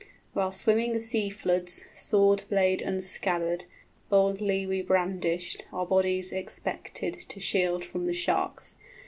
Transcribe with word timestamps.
While 0.33 0.51
swimming 0.51 0.93
the 0.93 0.99
sea 0.99 1.29
floods, 1.29 1.85
sword 1.93 2.45
blade 2.49 2.81
unscabbarded 2.81 3.65
Boldly 4.09 4.65
we 4.65 4.81
brandished, 4.81 5.63
our 5.71 5.85
bodies 5.85 6.31
expected 6.31 7.13
To 7.29 7.39
shield 7.39 7.85
from 7.85 8.07
the 8.07 8.15
sharks. 8.15 8.73